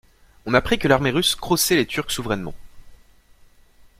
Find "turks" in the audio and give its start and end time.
1.85-2.09